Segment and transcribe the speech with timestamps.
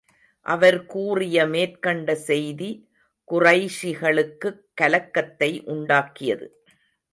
[0.45, 2.69] அவர் கூறிய மேற்கண்ட செய்தி
[3.31, 6.47] குறைஷிகளுக்குக் கலக்கத்தை உண்டாக்கியது.